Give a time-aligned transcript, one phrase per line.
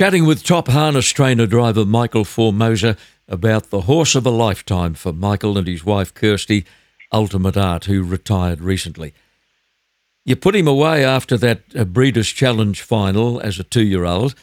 [0.00, 2.96] Chatting with top harness trainer driver Michael Formosa
[3.28, 6.64] about the horse of a lifetime for Michael and his wife Kirsty,
[7.12, 9.12] Ultimate Art, who retired recently.
[10.24, 14.34] You put him away after that uh, Breeders' Challenge final as a two year old.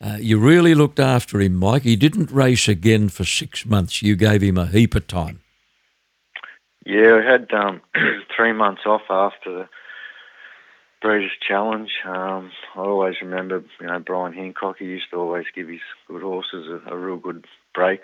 [0.00, 1.82] Uh, you really looked after him, Mike.
[1.82, 4.02] He didn't race again for six months.
[4.02, 5.40] You gave him a heap of time.
[6.86, 7.80] Yeah, I had um,
[8.36, 9.68] three months off after
[11.00, 11.90] Breeders' Challenge.
[12.04, 14.76] Um, I always remember, you know, Brian Hancock.
[14.78, 18.00] He used to always give his good horses a, a real good break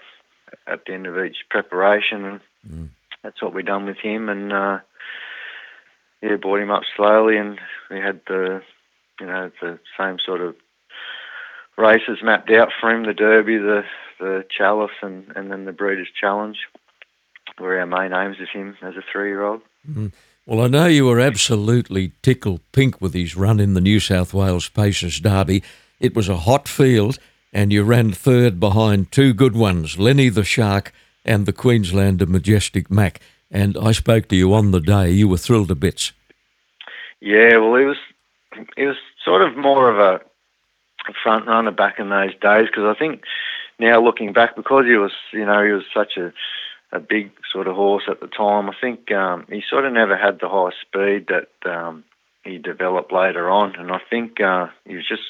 [0.67, 2.89] at the end of each preparation, and mm.
[3.23, 4.29] that's what we done with him.
[4.29, 4.79] And uh,
[6.23, 7.59] yeah, brought him up slowly, and
[7.91, 8.63] we had the,
[9.21, 10.57] you know, the same sort of
[11.77, 13.83] races mapped out for him: the Derby, the
[14.19, 16.57] the Chalice, and and then the Breeders' Challenge
[17.59, 19.61] were our main aims of him as a three-year-old.
[19.89, 20.13] Mm.
[20.49, 24.33] Well, I know you were absolutely tickle pink with his run in the New South
[24.33, 25.61] Wales Pacers Derby.
[25.99, 27.19] It was a hot field,
[27.53, 30.93] and you ran third behind two good ones, Lennytheshark
[31.25, 33.21] and the Queenslander Majestic Mac.
[33.51, 35.11] And I spoke to you on the day.
[35.11, 36.13] You were thrilled to bits.
[37.21, 37.97] Yeah, well, he was
[38.77, 40.21] he was sort of more of a
[41.25, 43.23] front runner back in those days because I think
[43.81, 46.33] now looking back, because he was you know he was such a
[46.93, 48.71] a big sort of horse at the time.
[48.71, 52.05] I think um, he sort of never had the high speed that um,
[52.45, 55.23] he developed later on, and I think uh, he was just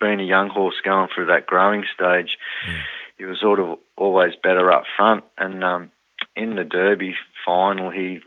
[0.00, 2.38] being a young horse going through that growing stage.
[2.66, 2.80] Mm.
[3.18, 5.90] He was sort of always better up front, and um,
[6.36, 7.14] in the Derby
[7.44, 8.20] final, he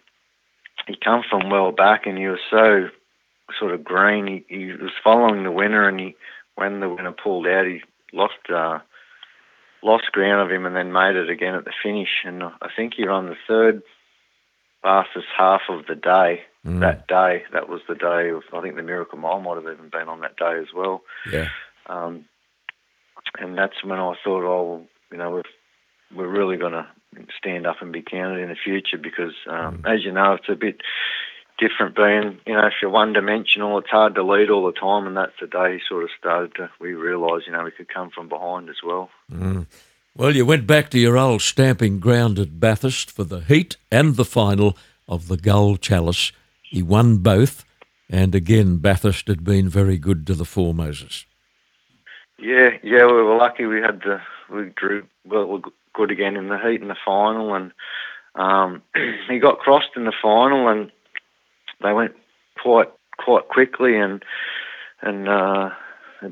[0.87, 2.89] he come from well back, and he was so
[3.59, 4.27] sort of green.
[4.27, 6.15] He, he was following the winner, and he
[6.55, 7.81] when the winner pulled out, he
[8.11, 8.33] lost.
[8.53, 8.79] Uh,
[9.83, 12.23] lost ground of him and then made it again at the finish.
[12.25, 13.83] And I think he ran the third
[14.81, 16.79] fastest half of the day mm.
[16.81, 17.43] that day.
[17.53, 20.21] That was the day of, I think the Miracle Mile might have even been on
[20.21, 21.01] that day as well.
[21.31, 21.49] Yeah.
[21.87, 22.25] Um,
[23.39, 25.43] and that's when I thought, oh, you know, we've,
[26.15, 26.87] we're really going to
[27.37, 29.93] stand up and be counted in the future because, um, mm.
[29.93, 30.77] as you know, it's a bit
[31.63, 35.07] different being, you know, if you're one dimensional, it's hard to lead all the time,
[35.07, 38.09] and that's the day sort of started to, we realised, you know, we could come
[38.09, 39.09] from behind as well.
[39.31, 39.67] Mm.
[40.15, 44.15] Well, you went back to your old stamping ground at Bathurst for the heat and
[44.15, 46.31] the final of the Gold Chalice.
[46.63, 47.63] He won both,
[48.09, 51.25] and again, Bathurst had been very good to the Formosas.
[52.37, 53.65] Yeah, yeah, we were lucky.
[53.65, 55.61] We had the we drew well
[55.93, 57.71] good again in the heat and the final, and
[58.35, 58.81] um,
[59.29, 60.91] he got crossed in the final, and
[61.83, 62.13] they went
[62.61, 64.23] quite quite quickly and
[65.01, 65.69] and uh,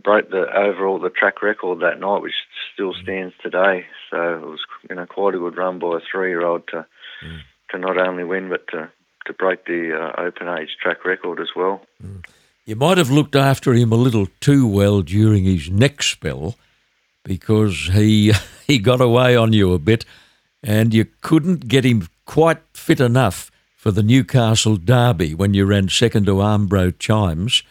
[0.03, 2.33] broke the overall the track record that night, which
[2.73, 3.85] still stands today.
[4.09, 6.85] So it was you know quite a good run by a three year old to
[7.23, 7.39] mm.
[7.71, 8.89] to not only win but to
[9.27, 11.81] to break the uh, open age track record as well.
[12.03, 12.25] Mm.
[12.65, 16.55] You might have looked after him a little too well during his next spell
[17.23, 18.33] because he
[18.67, 20.05] he got away on you a bit
[20.63, 23.50] and you couldn't get him quite fit enough
[23.81, 27.63] for the Newcastle Derby when you ran second to Armbro Chimes,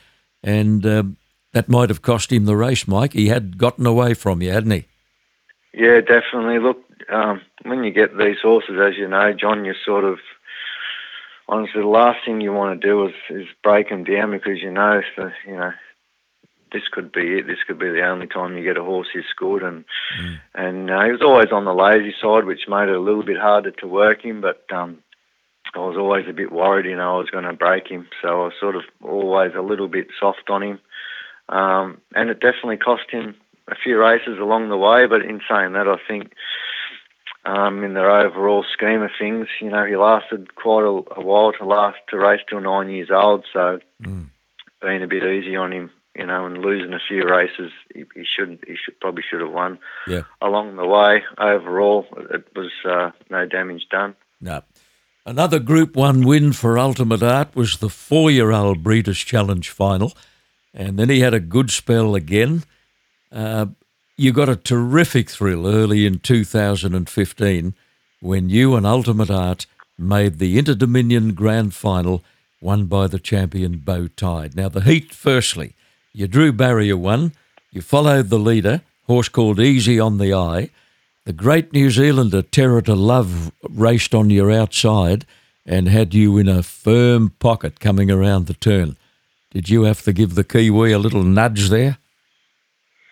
[0.42, 1.04] and uh,
[1.52, 3.12] that might have cost him the race, Mike.
[3.12, 4.86] He had gotten away from you, hadn't he?
[5.72, 6.58] Yeah, definitely.
[6.58, 6.78] Look,
[7.10, 10.18] um, when you get these horses, as you know, John, you sort of
[11.48, 14.72] honestly the last thing you want to do is, is break them down because you
[14.72, 15.72] know, so, you know,
[16.72, 17.46] this could be it.
[17.46, 19.84] This could be the only time you get a horse who's good, and
[20.20, 20.40] mm.
[20.56, 23.38] and uh, he was always on the lazy side, which made it a little bit
[23.38, 24.40] harder to work him.
[24.40, 24.98] But um,
[25.74, 28.08] I was always a bit worried, you know, I was going to break him.
[28.20, 30.80] So I was sort of always a little bit soft on him.
[31.48, 33.34] Um, and it definitely cost him
[33.68, 35.06] a few races along the way.
[35.06, 36.32] But in saying that, I think
[37.44, 41.52] um, in the overall scheme of things, you know, he lasted quite a, a while
[41.52, 43.44] to last to race till nine years old.
[43.52, 44.26] So mm.
[44.82, 48.24] being a bit easy on him, you know, and losing a few races, he, he
[48.24, 49.78] should he should probably should have won.
[50.06, 50.22] Yeah.
[50.42, 54.16] Along the way, overall, it was uh, no damage done.
[54.40, 54.62] No.
[55.26, 60.16] Another Group 1 win for Ultimate Art was the four year old Breeders' Challenge final,
[60.72, 62.64] and then he had a good spell again.
[63.30, 63.66] Uh,
[64.16, 67.74] you got a terrific thrill early in 2015
[68.20, 69.66] when you and Ultimate Art
[69.98, 72.24] made the Inter Dominion Grand Final,
[72.60, 74.56] won by the champion Beautide.
[74.56, 75.74] Now, the heat, firstly,
[76.12, 77.32] you drew barrier one,
[77.70, 80.70] you followed the leader, horse called Easy on the Eye.
[81.30, 85.24] The great New Zealander Terror to Love raced on your outside
[85.64, 88.96] and had you in a firm pocket coming around the turn.
[89.52, 91.98] Did you have to give the Kiwi a little nudge there?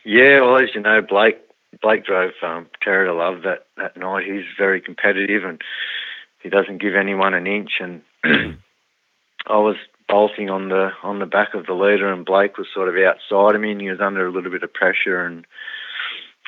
[0.05, 1.39] Yeah, well, as you know, Blake
[1.81, 4.27] Blake drove um, Terror to Love that, that night.
[4.27, 5.63] He's very competitive and
[6.43, 7.81] he doesn't give anyone an inch.
[7.81, 8.03] And
[9.47, 9.77] I was
[10.09, 13.55] bolting on the on the back of the leader, and Blake was sort of outside
[13.55, 15.47] of me, and he was under a little bit of pressure and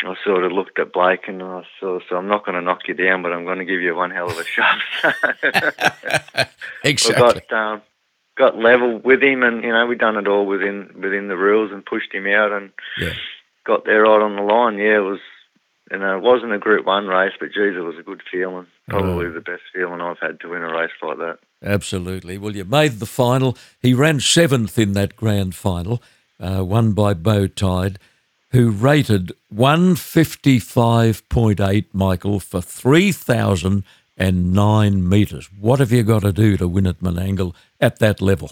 [0.04, 2.88] I sort of looked at Blake and I sort so I'm not going to knock
[2.88, 4.80] you down, but I'm going to give you one hell of a shove.
[6.84, 7.42] exactly.
[7.50, 7.82] got, um,
[8.36, 11.70] got level with him, and you know we done it all within within the rules
[11.72, 13.12] and pushed him out and yeah.
[13.66, 14.78] got there right on the line.
[14.78, 15.20] Yeah, it was.
[15.92, 18.68] You know, it wasn't a Group One race, but geez, it was a good feeling.
[18.88, 19.32] Probably Oh.
[19.32, 21.38] the best feeling I've had to win a race like that.
[21.64, 22.38] Absolutely.
[22.38, 23.58] Well, you made the final.
[23.82, 26.00] He ran seventh in that grand final,
[26.38, 27.96] uh, won by Beautide,
[28.50, 35.48] who rated 155.8, Michael, for 3,009 metres.
[35.58, 38.50] What have you got to do to win at Menangle at that level?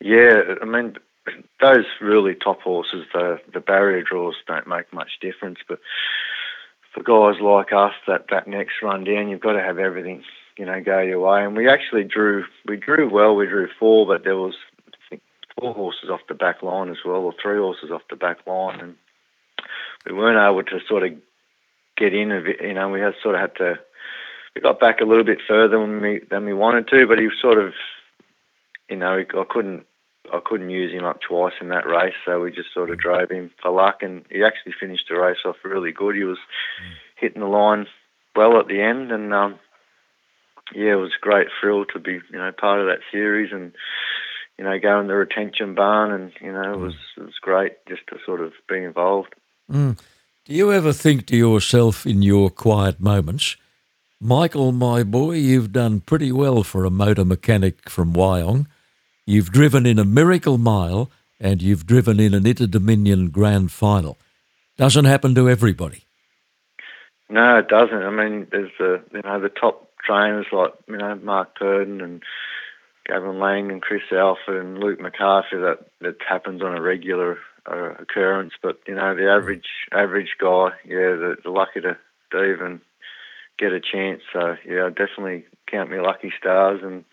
[0.00, 0.96] Yeah, I mean,
[1.60, 5.58] those really top horses, the the barrier draws don't make much difference.
[5.66, 5.80] But
[6.94, 10.24] for guys like us, that that next run down, you've got to have everything,
[10.56, 11.44] you know, go your way.
[11.44, 13.34] And we actually drew, we drew well.
[13.34, 14.54] We drew four, but there was
[15.58, 18.80] four horses off the back line as well, or three horses off the back line,
[18.80, 18.94] and
[20.06, 21.12] we weren't able to sort of
[21.96, 22.32] get in.
[22.32, 23.78] A bit, you know, we had sort of had to.
[24.54, 27.28] We got back a little bit further than we than we wanted to, but he
[27.40, 27.72] sort of
[28.88, 29.86] you know, I couldn't
[30.32, 33.30] I couldn't use him up twice in that race, so we just sort of drove
[33.30, 36.16] him for luck, and he actually finished the race off really good.
[36.16, 36.38] He was
[37.16, 37.86] hitting the line
[38.36, 39.58] well at the end, and um,
[40.74, 43.72] yeah, it was a great thrill to be you know part of that series, and
[44.58, 46.80] you know go in the retention barn, and you know it mm.
[46.80, 49.34] was it was great just to sort of be involved.
[49.70, 49.98] Mm.
[50.44, 53.56] Do you ever think to yourself in your quiet moments,
[54.20, 58.66] Michael, my boy, you've done pretty well for a motor mechanic from Wyong.
[59.26, 64.18] You've driven in a miracle mile and you've driven in an Interdominion grand final.
[64.76, 66.04] Doesn't happen to everybody.
[67.28, 68.02] No, it doesn't.
[68.02, 72.22] I mean, there's the you know the top trainers like you know Mark Purdon and
[73.08, 77.94] Gavin Lang and Chris Alford and Luke McCarthy that that happens on a regular uh,
[77.98, 78.52] occurrence.
[78.62, 81.96] But you know the average average guy, yeah, they're, they're lucky to,
[82.32, 82.80] to even
[83.58, 84.22] get a chance.
[84.32, 87.04] So yeah, definitely count me lucky stars and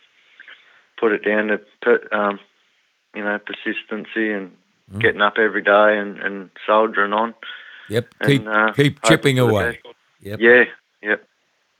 [0.99, 2.39] put it down to per, um,
[3.15, 4.51] you know persistency and
[4.99, 7.33] getting up every day and, and soldiering on.
[7.89, 9.79] Yep, And, keep uh, keep chipping away.
[10.21, 10.39] Yep.
[10.39, 10.63] Yeah,
[11.01, 11.27] yep.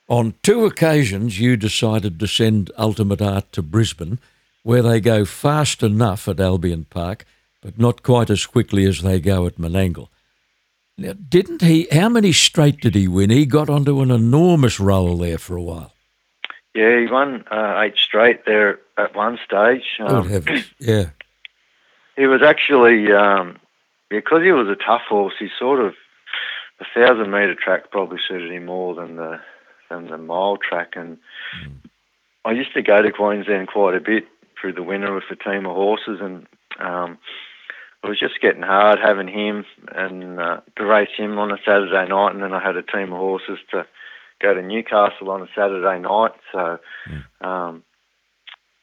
[0.08, 4.18] On two occasions, you decided to send Ultimate Art to Brisbane,
[4.62, 7.24] where they go fast enough at Albion Park,
[7.60, 10.08] but not quite as quickly as they go at Menangle.
[10.98, 11.88] Now, didn't he?
[11.92, 13.30] How many straight did he win?
[13.30, 15.92] He got onto an enormous roll there for a while.
[16.74, 19.82] Yeah, he won uh, eight straight there at one stage.
[19.98, 20.70] Good Um, heavens!
[20.78, 21.06] Yeah,
[22.16, 23.58] he was actually um,
[24.08, 25.34] because he was a tough horse.
[25.38, 25.94] He sort of
[26.78, 29.40] the thousand meter track probably suited him more than the
[29.90, 30.92] than the mile track.
[30.96, 31.18] And
[32.44, 34.24] I used to go to Queensland quite a bit
[34.60, 36.46] through the winter with a team of horses, and
[36.78, 37.18] um,
[38.02, 42.08] it was just getting hard having him and uh, to race him on a Saturday
[42.08, 43.86] night, and then I had a team of horses to
[44.40, 46.32] go to Newcastle on a Saturday night.
[46.52, 46.78] So.
[47.40, 47.82] Um,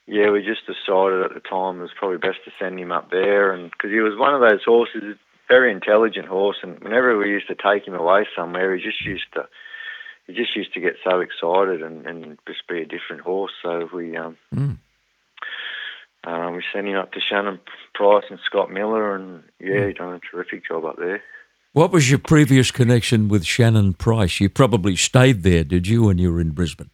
[0.05, 3.09] yeah, we just decided at the time it was probably best to send him up
[3.09, 5.15] there, and because he was one of those horses,
[5.47, 9.31] very intelligent horse, and whenever we used to take him away somewhere, he just used
[9.33, 9.47] to,
[10.27, 13.51] he just used to get so excited and, and just be a different horse.
[13.61, 14.77] So we, um, Mm.
[16.23, 17.59] um, we sent him up to Shannon
[17.93, 21.21] Price and Scott Miller, and yeah, he done a terrific job up there.
[21.73, 24.39] What was your previous connection with Shannon Price?
[24.39, 26.91] You probably stayed there, did you, when you were in Brisbane?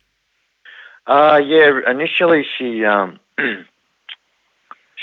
[1.05, 3.19] Uh, yeah, initially she um,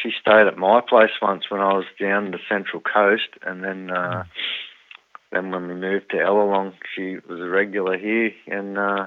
[0.02, 3.90] she stayed at my place once when I was down the Central Coast, and then
[3.90, 4.24] uh,
[5.36, 9.06] then when we moved to Ellalong, she was a regular here, and uh,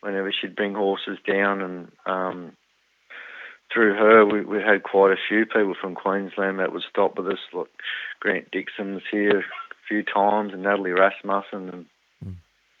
[0.00, 2.52] whenever she'd bring horses down, and um,
[3.72, 7.26] through her, we, we had quite a few people from Queensland that would stop with
[7.28, 7.38] us.
[7.52, 7.68] Like
[8.20, 9.44] Grant Dixon was here a
[9.88, 11.86] few times, and Natalie Rasmussen, and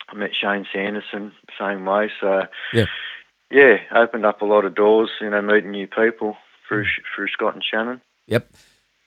[0.08, 2.10] I met Shane Sanderson same way.
[2.20, 2.86] So Yeah.
[3.50, 5.10] yeah, opened up a lot of doors.
[5.20, 6.36] You know, meeting new people
[6.68, 8.00] through through Scott and Shannon.
[8.26, 8.50] Yep.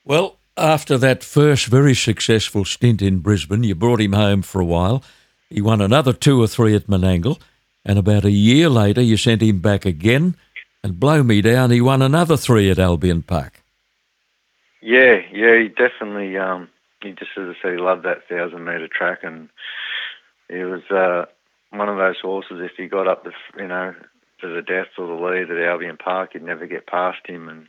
[0.06, 4.66] Well, after that first very successful stint in Brisbane, you brought him home for a
[4.66, 5.04] while.
[5.50, 7.40] He won another two or three at Menangle,
[7.86, 10.36] and about a year later, you sent him back again.
[10.84, 13.64] And blow me down, he won another three at Albion Park.
[14.82, 16.38] Yeah, yeah, he definitely.
[16.38, 16.68] Um,
[17.02, 19.48] he just as I said, he loved that thousand meter track, and
[20.50, 21.26] he was uh,
[21.70, 22.60] one of those horses.
[22.62, 23.96] If he got up the, you know,
[24.42, 27.48] to the death or the lead at Albion Park, you'd never get past him.
[27.48, 27.68] And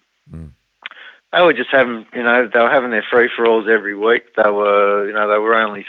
[1.35, 4.35] they were just having, you know, they were having their free for alls every week.
[4.37, 5.87] They were, you know, they were only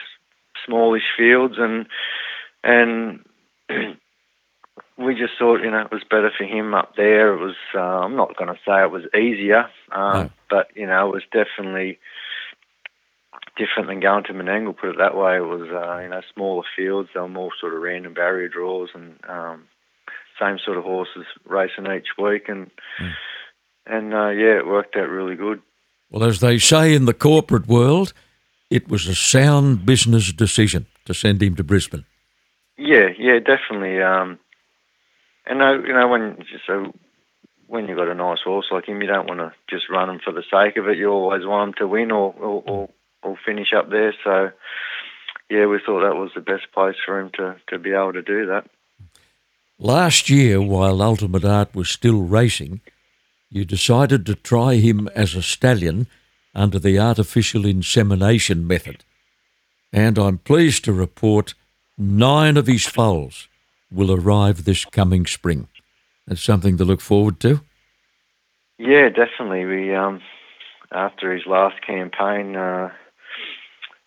[0.66, 1.86] smallish fields, and
[2.64, 3.26] and
[4.98, 7.34] we just thought, you know, it was better for him up there.
[7.34, 10.30] It was, uh, I'm not going to say it was easier, um, No.
[10.50, 12.00] but you know, it was definitely
[13.58, 14.78] different than going to Menangle.
[14.78, 15.38] Put it that way.
[15.38, 17.10] It was uh, you know smaller fields.
[17.14, 19.66] They were more sort of random barrier draws and um,
[20.40, 23.12] same sort of horses racing each week, and mm.
[23.86, 25.62] And uh, yeah, it worked out really good.
[26.10, 28.14] Well, as they say in the corporate world,
[28.70, 32.06] it was a sound business decision to send him to Brisbane.
[32.78, 34.02] Yeah, yeah, definitely.
[34.02, 34.40] Um,
[35.46, 36.38] and uh, you know when
[36.68, 36.94] so
[37.68, 40.20] when you've got a nice horse like him, you don't want to just run him
[40.24, 40.98] for the sake of it.
[40.98, 42.90] You always want him to win or or, or,
[43.24, 44.14] or finish up there.
[44.24, 44.52] So
[45.50, 48.22] yeah, we thought that was the best place for him to, to be able to
[48.22, 48.66] do that.
[49.78, 52.82] Last year, while Ultimate Art was still racing,
[53.56, 56.08] you decided to try him as a stallion
[56.54, 59.06] under the artificial insemination method.
[59.94, 61.54] And I'm pleased to report
[61.98, 63.48] nine of his foals
[63.90, 65.70] will arrive this coming spring.
[66.28, 67.62] That's something to look forward to.
[68.78, 69.64] Yeah, definitely.
[69.64, 70.20] We um,
[70.92, 72.92] after his last campaign, uh,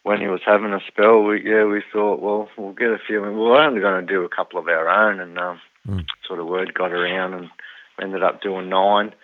[0.03, 3.23] when he was having a spell, we yeah we thought, well, we'll get a few.
[3.23, 6.05] We're only going to do a couple of our own, and um, mm.
[6.27, 7.49] sort of word got around, and
[7.99, 9.15] ended up doing nine.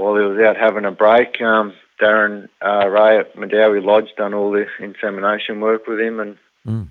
[0.00, 4.32] While he was out having a break, um, Darren uh, Ray at Medowie Lodge done
[4.32, 6.88] all the insemination work with him, and mm.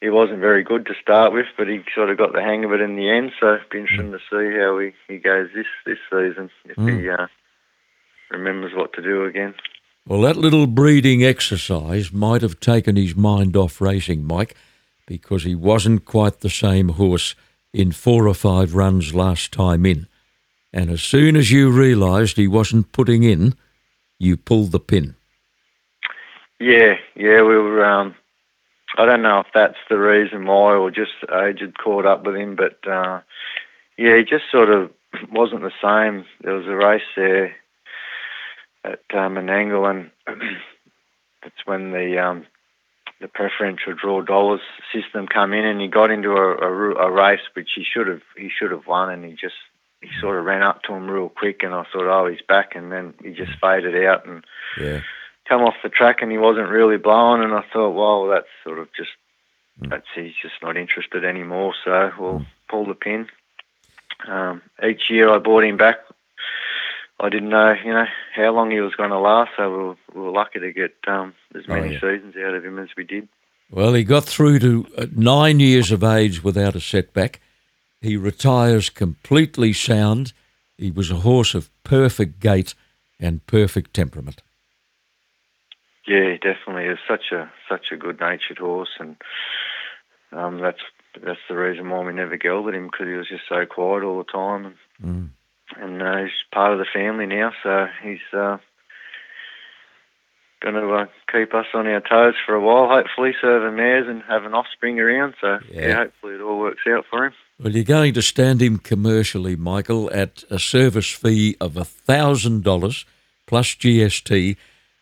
[0.00, 2.72] he wasn't very good to start with, but he sort of got the hang of
[2.72, 3.30] it in the end.
[3.38, 4.18] So it'd be interesting mm.
[4.18, 7.00] to see how he, he goes this this season if mm.
[7.00, 7.28] he uh,
[8.32, 9.54] remembers what to do again.
[10.04, 14.56] Well, that little breeding exercise might have taken his mind off racing, Mike,
[15.06, 17.36] because he wasn't quite the same horse
[17.72, 20.08] in four or five runs last time in.
[20.72, 23.54] And as soon as you realised he wasn't putting in,
[24.18, 25.16] you pulled the pin.
[26.58, 27.84] Yeah, yeah, we were.
[27.84, 28.14] Um,
[28.96, 32.36] I don't know if that's the reason why, or just age had caught up with
[32.36, 33.20] him, but uh,
[33.98, 34.90] yeah, he just sort of
[35.30, 36.24] wasn't the same.
[36.42, 37.56] There was a race there
[38.84, 40.10] at um, Menangle, and
[41.42, 42.46] that's when the um,
[43.20, 44.60] the preferential draw dollars
[44.92, 48.22] system come in, and he got into a, a, a, race which he should have
[48.36, 49.54] he should have won, and he just
[50.02, 52.74] he sort of ran up to him real quick, and I thought, oh, he's back,
[52.74, 54.44] and then he just faded out and
[54.78, 55.00] yeah.
[55.48, 58.78] come off the track, and he wasn't really blowing, and I thought, well, that's sort
[58.78, 59.10] of just
[59.80, 59.90] mm.
[59.90, 62.46] that's he's just not interested anymore, so we'll mm.
[62.68, 63.28] pull the pin.
[64.26, 65.98] Um, each year I bought him back
[67.22, 69.52] I didn't know, you know, how long he was going to last.
[69.56, 72.00] So we were, we were lucky to get um, as oh, many oh, yeah.
[72.00, 73.28] seasons out of him as we did.
[73.70, 77.40] Well, he got through to uh, nine years of age without a setback.
[78.02, 80.32] He retires completely sound.
[80.76, 82.74] He was a horse of perfect gait
[83.20, 84.42] and perfect temperament.
[86.06, 86.88] Yeah, definitely.
[86.88, 89.16] He's such a such a good natured horse, and
[90.32, 90.80] um, that's
[91.24, 94.18] that's the reason why we never gelded him because he was just so quiet all
[94.18, 94.66] the time.
[94.66, 95.30] And, mm
[95.80, 97.52] and uh, he's part of the family now.
[97.62, 98.58] So he's uh,
[100.60, 102.88] going to uh, keep us on our toes for a while.
[102.88, 105.34] Hopefully, serving mares and have an offspring around.
[105.40, 105.88] So yeah.
[105.88, 107.32] yeah, hopefully it all works out for him.
[107.62, 113.06] Well, you're going to stand him commercially, Michael, at a service fee of thousand dollars
[113.46, 114.56] plus GST,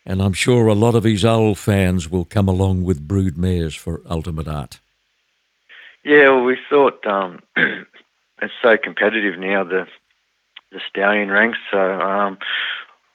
[0.04, 3.74] and I'm sure a lot of his old fans will come along with brood mares
[3.74, 4.78] for Ultimate Art.
[6.04, 9.64] Yeah, well, we thought um, it's so competitive now.
[9.64, 9.86] The
[10.70, 11.58] the stallion ranks.
[11.70, 12.36] So um,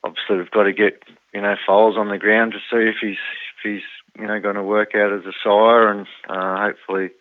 [0.03, 1.03] obviously we've got to get
[1.35, 4.55] you know foals on the ground to see if he's if he's you know going
[4.55, 7.11] to work out as a sire, and uh, hopefully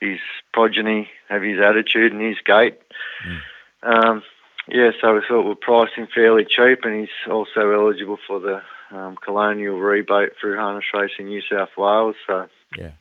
[0.00, 0.18] his
[0.52, 2.78] progeny have his attitude and his gait.
[3.26, 3.40] Mm.
[3.82, 4.22] Um,
[4.68, 8.62] yeah, so we thought we'd price him fairly cheap, and he's also eligible for the
[8.90, 12.16] um, colonial rebate through Harness Racing in New South Wales.
[12.26, 12.92] So yeah,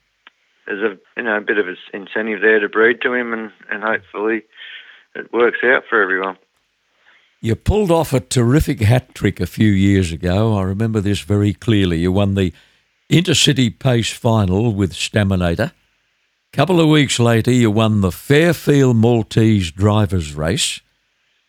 [0.65, 3.51] there's a you know a bit of an incentive there to breed to him, and
[3.69, 4.43] and hopefully
[5.15, 6.37] it works out for everyone.
[7.41, 10.57] You pulled off a terrific hat trick a few years ago.
[10.57, 11.99] I remember this very clearly.
[11.99, 12.51] You won the
[13.09, 15.71] Intercity Pace final with Staminator.
[16.51, 20.81] Couple of weeks later, you won the Fairfield Maltese Drivers Race.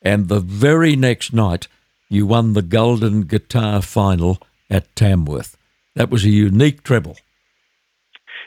[0.03, 1.69] And the very next night,
[2.11, 4.39] you won the Golden Guitar Final
[4.69, 5.57] at Tamworth.
[5.95, 7.17] That was a unique treble.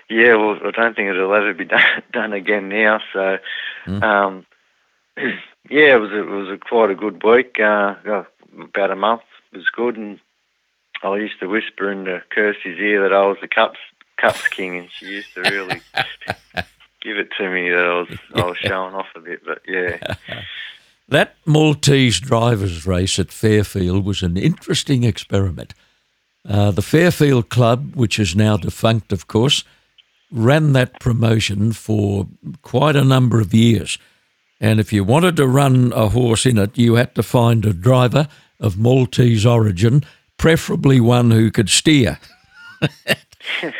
[0.09, 2.99] Yeah, well, I don't think it'll ever be done, done again now.
[3.11, 3.39] So,
[3.87, 4.03] mm.
[4.03, 4.45] um,
[5.17, 7.59] yeah, it was a, it was a, quite a good week.
[7.59, 7.95] Uh,
[8.59, 10.19] about a month was good, and
[11.01, 13.79] I used to whisper into Kirsty's ear that I was the cups
[14.17, 15.81] cups king, and she used to really
[17.01, 19.41] give it to me that I was I was showing off a bit.
[19.45, 20.15] But yeah.
[21.09, 25.73] That Maltese drivers' race at Fairfield was an interesting experiment.
[26.47, 29.63] Uh, the Fairfield Club, which is now defunct, of course,
[30.31, 32.27] ran that promotion for
[32.61, 33.97] quite a number of years.
[34.59, 37.73] And if you wanted to run a horse in it, you had to find a
[37.73, 38.27] driver
[38.59, 40.03] of Maltese origin,
[40.37, 42.17] preferably one who could steer.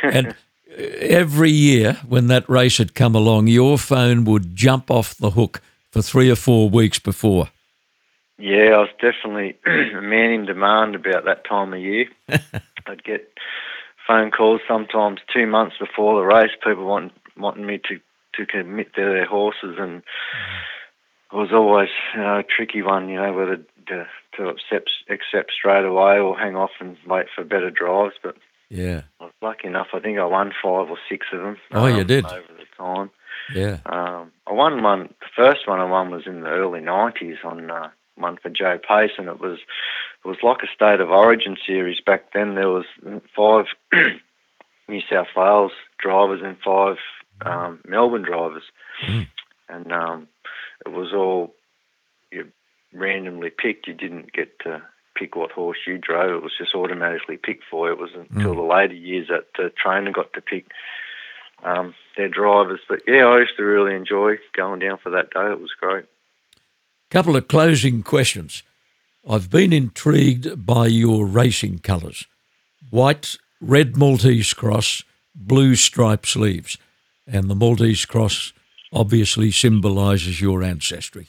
[0.04, 0.36] and
[0.76, 5.62] every year when that race had come along, your phone would jump off the hook
[5.92, 7.50] for three or four weeks before.
[8.38, 12.08] Yeah, I was definitely a man in demand about that time of year.
[12.88, 13.32] I'd get
[14.08, 18.00] phone calls sometimes two months before the race, people wanting wanting me to
[18.36, 20.02] to commit to their horses, and
[21.32, 25.52] it was always you know, a tricky one, you know, whether to, to accept accept
[25.52, 28.16] straight away or hang off and wait for better drives.
[28.22, 28.36] But
[28.70, 29.88] yeah, I was lucky enough.
[29.94, 31.58] I think I won five or six of them.
[31.72, 33.10] Oh, um, you did over the time.
[33.54, 35.14] Yeah, um, I won one.
[35.20, 38.78] The first one I won was in the early '90s on uh, one for Joe
[38.78, 39.60] Pace, and it was
[40.24, 42.56] it was like a state of origin series back then.
[42.56, 42.86] There was
[43.36, 43.66] five
[44.88, 46.98] New South Wales drivers and five
[47.46, 48.64] um, Melbourne drivers,
[49.06, 49.28] mm.
[49.70, 50.28] and um,
[50.86, 51.54] it was all
[52.32, 52.52] you
[52.94, 53.88] randomly picked.
[53.88, 54.82] You didn't get to
[55.16, 56.32] pick what horse you drove.
[56.36, 57.94] It was just automatically picked for you.
[57.94, 58.56] It wasn't until Mm.
[58.58, 60.66] the later years that the trainer got to pick
[61.64, 62.82] um, their drivers.
[62.90, 65.52] But yeah, I used to really enjoy going down for that day.
[65.52, 66.06] It was great.
[67.10, 68.64] couple of closing questions.
[69.30, 72.26] I've been intrigued by your racing colours:
[72.90, 75.04] white, red Maltese cross,
[75.36, 76.78] blue stripe sleeves,
[77.28, 78.52] and the Maltese cross
[78.92, 81.28] obviously symbolises your ancestry.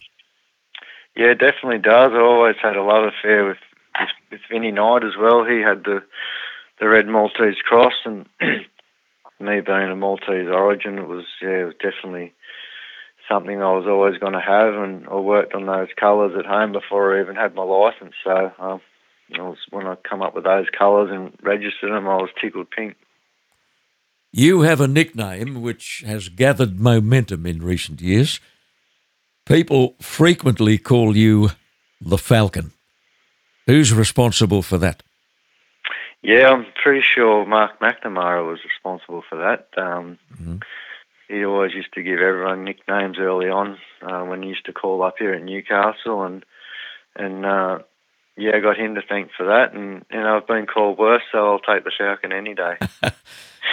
[1.16, 2.10] Yeah, it definitely does.
[2.12, 3.58] I always had a love affair with
[4.30, 5.44] with, Vinny Knight as well.
[5.44, 6.02] He had the
[6.80, 11.74] the red Maltese cross, and me being a Maltese origin, it was yeah, it was
[11.74, 12.32] definitely
[13.28, 14.74] something I was always going to have.
[14.74, 18.14] And I worked on those colours at home before I even had my license.
[18.22, 18.80] So um,
[19.34, 22.70] I was when I come up with those colours and registered them, I was tickled
[22.70, 22.96] pink.
[24.32, 28.40] You have a nickname which has gathered momentum in recent years.
[29.46, 31.50] People frequently call you
[32.00, 32.73] the Falcon.
[33.66, 35.02] Who's responsible for that?
[36.22, 39.68] Yeah, I'm pretty sure Mark McNamara was responsible for that.
[39.76, 40.62] Um, Mhm.
[41.28, 45.02] He always used to give everyone nicknames early on uh, when he used to call
[45.02, 46.44] up here at Newcastle, and
[47.16, 47.78] and uh,
[48.36, 49.72] yeah, I got him to thank for that.
[49.72, 52.76] And you know, I've been called worse, so I'll take the Falcon any day.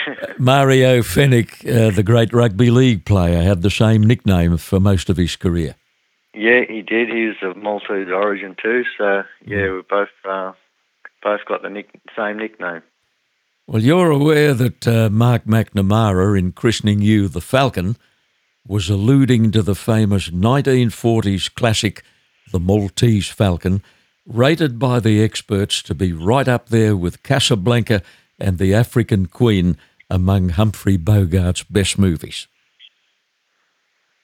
[0.38, 5.18] Mario Fenech, uh, the great rugby league player, had the same nickname for most of
[5.18, 5.76] his career.
[6.34, 7.10] Yeah, he did.
[7.10, 10.54] He was of Maltese origin too, so yeah, we both uh,
[11.22, 12.82] both got the nick- same nickname.
[13.68, 17.96] Well, you're aware that uh, Mark McNamara, in christening you the Falcon,
[18.68, 22.04] was alluding to the famous 1940s classic,
[22.52, 23.82] The Maltese Falcon,
[24.26, 28.02] rated by the experts to be right up there with Casablanca
[28.40, 29.78] and The African Queen
[30.10, 32.48] among Humphrey Bogart's best movies.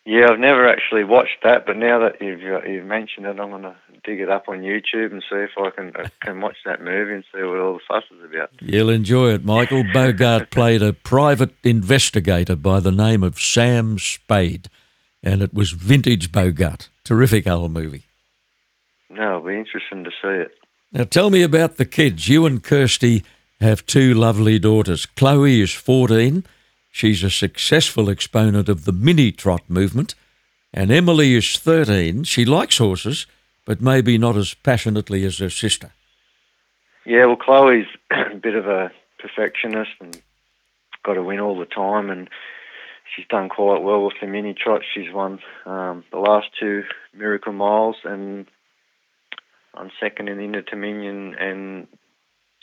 [0.07, 3.51] Yeah, I've never actually watched that, but now that you've uh, you've mentioned it, I'm
[3.51, 6.81] gonna dig it up on YouTube and see if I can uh, can watch that
[6.81, 8.49] movie and see what all the fuss is about.
[8.61, 9.83] You'll enjoy it, Michael.
[9.93, 14.69] Bogart played a private investigator by the name of Sam Spade,
[15.21, 16.87] and it was vintage Bogart.
[17.03, 18.05] Terrific old movie.
[19.09, 20.51] No, it'll be interesting to see it.
[20.93, 22.29] Now, tell me about the kids.
[22.29, 23.25] You and Kirsty
[23.59, 25.05] have two lovely daughters.
[25.05, 26.45] Chloe is 14.
[26.97, 30.15] She's a successful exponent of the mini trot movement.
[30.73, 32.23] And Emily is 13.
[32.23, 33.27] She likes horses,
[33.65, 35.91] but maybe not as passionately as her sister.
[37.05, 40.19] Yeah, well, Chloe's a bit of a perfectionist and
[41.03, 42.31] got to win all the time, and
[43.15, 44.81] she's done quite well with the mini trot.
[44.95, 46.83] She's won um, the last two
[47.13, 48.47] Miracle Miles and
[49.75, 51.85] on second in the Interdominion, and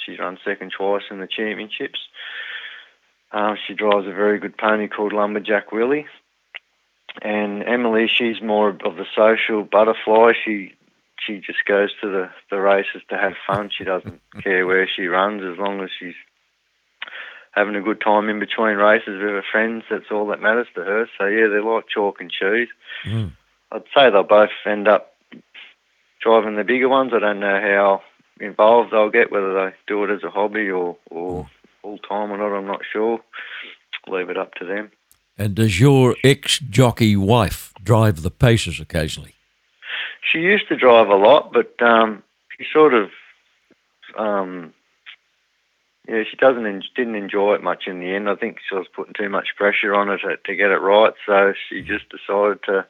[0.04, 2.00] she's run second twice in the championships.
[3.34, 6.06] Um, she drives a very good pony called Lumberjack Willie.
[7.20, 10.32] And Emily, she's more of the social butterfly.
[10.44, 10.74] She
[11.26, 13.70] she just goes to the, the races to have fun.
[13.76, 16.14] She doesn't care where she runs as long as she's
[17.52, 19.84] having a good time in between races with her friends.
[19.90, 21.08] That's all that matters to her.
[21.18, 22.68] So yeah, they're like chalk and cheese.
[23.04, 23.32] Mm.
[23.72, 25.14] I'd say they'll both end up
[26.20, 27.12] driving the bigger ones.
[27.12, 28.02] I don't know how
[28.38, 31.48] involved they'll get, whether they do it as a hobby or, or
[31.84, 32.56] full time or not.
[32.56, 33.20] I'm not sure.
[34.08, 34.90] Leave it up to them.
[35.36, 39.34] And does your ex jockey wife drive the paces occasionally?
[40.32, 42.22] She used to drive a lot, but um,
[42.56, 43.10] she sort of,
[44.18, 44.72] um,
[46.08, 48.28] yeah, she doesn't en- didn't enjoy it much in the end.
[48.28, 51.12] I think she was putting too much pressure on her to, to get it right,
[51.26, 52.86] so she just decided to,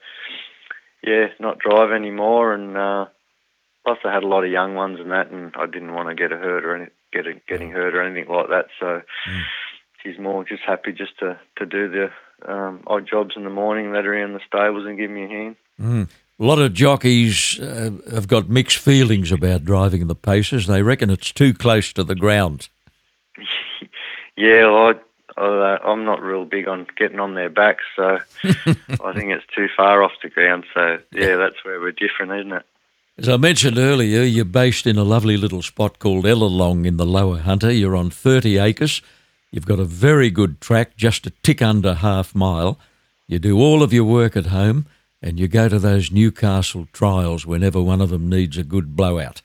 [1.03, 2.55] yeah, not drive anymore.
[2.55, 3.07] And uh,
[3.85, 6.15] plus, I had a lot of young ones and that, and I didn't want to
[6.15, 8.67] get her hurt or any, get her, getting hurt or anything like that.
[8.81, 9.43] So Mm.
[10.03, 12.11] she's more just happy just to to do the
[12.53, 15.29] um, odd jobs in the morning, let her in the stables and give me a
[15.29, 15.57] hand.
[15.81, 16.09] Mm.
[16.41, 20.67] A lot of jockeys uh, have got mixed feelings about driving the paces.
[20.67, 22.69] They reckon it's too close to the ground.
[24.37, 24.95] Yeah, well,
[25.37, 29.47] I, I, I'm not real big on getting on their backs, so I think it's
[29.55, 30.65] too far off the ground.
[30.75, 32.67] So yeah, that's where we're different, isn't it?
[33.17, 37.07] As I mentioned earlier, you're based in a lovely little spot called Ellalong in the
[37.07, 37.71] Lower Hunter.
[37.71, 39.03] You're on 30 acres.
[39.53, 42.77] You've got a very good track, just a tick under half mile.
[43.29, 44.87] You do all of your work at home,
[45.23, 49.43] and you go to those Newcastle trials whenever one of them needs a good blowout.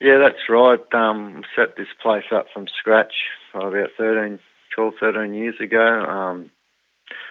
[0.00, 0.80] Yeah, that's right.
[0.94, 3.14] Um, set this place up from scratch
[3.52, 4.38] about 13,
[4.76, 6.04] 12, 13 years ago.
[6.04, 6.50] Um,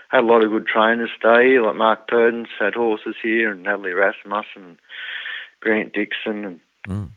[0.09, 3.63] had a lot of good trainers stay here, like Mark Purdons had horses here, and
[3.63, 4.77] Natalie Rasmus and
[5.61, 7.09] Grant Dixon and mm.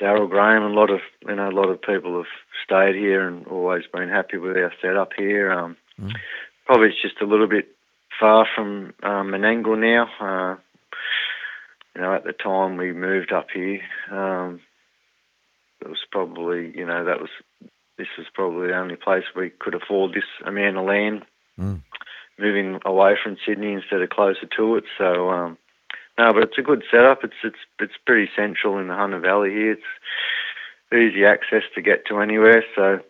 [0.00, 0.64] Daryl Graham.
[0.64, 2.32] And a lot of you know a lot of people have
[2.64, 5.52] stayed here and always been happy with our setup here.
[5.52, 6.12] Um, mm.
[6.64, 7.68] Probably it's just a little bit
[8.18, 10.08] far from um, Menangle now.
[10.18, 10.56] Uh,
[11.94, 13.80] you know, at the time we moved up here,
[14.10, 14.60] um,
[15.82, 17.30] it was probably you know that was
[17.98, 21.26] this was probably the only place we could afford this amount of land.
[21.60, 21.82] Mm
[22.38, 24.84] moving away from Sydney instead of closer to it.
[24.96, 25.58] So um,
[26.18, 27.24] no, but it's a good setup.
[27.24, 29.72] It's it's it's pretty central in the Hunter Valley here.
[29.72, 29.82] It's
[30.92, 32.64] easy access to get to anywhere.
[32.74, 33.00] So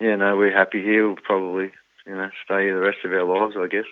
[0.00, 1.06] yeah, no, we're happy here.
[1.06, 1.70] We'll probably
[2.06, 3.86] you know stay here the rest of our lives, I guess.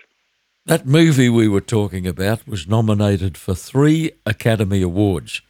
[0.67, 5.43] That movie we were talking about was nominated for three Academy Awards.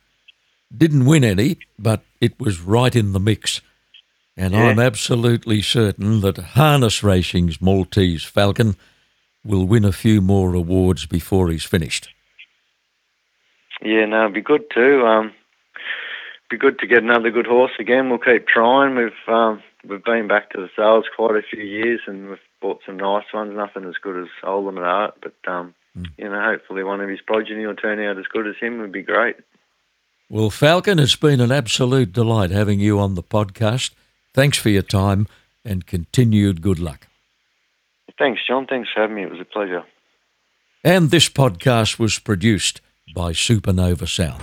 [0.76, 3.60] Didn't win any, but it was right in the mix.
[4.36, 4.64] And yeah.
[4.64, 8.74] I'm absolutely certain that harness racing's Maltese Falcon
[9.44, 12.08] will win a few more awards before he's finished.
[13.82, 15.04] Yeah, no, it'd be good too.
[15.06, 15.32] Um,
[16.50, 18.08] be good to get another good horse again.
[18.08, 18.96] We'll keep trying.
[18.96, 22.80] We've um, we've been back to the sales quite a few years, and we've bought
[22.86, 23.54] some nice ones.
[23.54, 26.06] Nothing as good as Ultimate Art, but um, mm.
[26.16, 28.78] you know, hopefully one of his progeny will turn out as good as him.
[28.78, 29.36] Would be great.
[30.30, 33.92] Well, Falcon, it's been an absolute delight having you on the podcast.
[34.32, 35.28] Thanks for your time
[35.64, 37.06] and continued good luck.
[38.18, 38.66] Thanks, John.
[38.66, 39.22] Thanks for having me.
[39.22, 39.82] It was a pleasure.
[40.84, 42.80] And this podcast was produced
[43.14, 44.42] by Supernova Sound.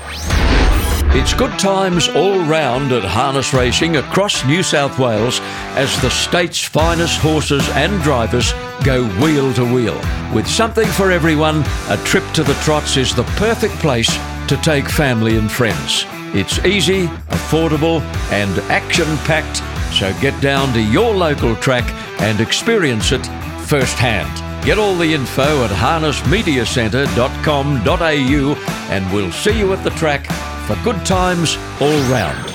[1.14, 5.42] It's good times all round at harness racing across New South Wales
[5.76, 8.54] as the state's finest horses and drivers
[8.86, 10.00] go wheel to wheel.
[10.34, 14.16] With something for everyone, a trip to the trots is the perfect place
[14.48, 16.06] to take family and friends.
[16.34, 18.00] It's easy, affordable,
[18.32, 19.58] and action packed,
[19.94, 21.84] so get down to your local track
[22.22, 23.28] and experience it
[23.72, 24.30] firsthand.
[24.66, 28.56] Get all the info at harnessmediacentre.com.au
[28.92, 30.26] and we'll see you at the track
[30.68, 32.51] for good times all round.